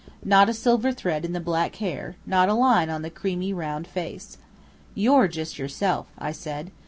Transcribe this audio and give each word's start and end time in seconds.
Not 0.25 0.49
a 0.49 0.53
silver 0.55 0.91
thread 0.91 1.25
in 1.25 1.33
the 1.33 1.39
black 1.39 1.75
hair, 1.75 2.15
not 2.25 2.49
a 2.49 2.55
line 2.55 2.89
on 2.89 3.03
the 3.03 3.11
creamy 3.11 3.53
round 3.53 3.85
face. 3.85 4.39
"You're 4.95 5.27
just 5.27 5.59
yourself," 5.59 6.07
I 6.17 6.31
said. 6.31 6.71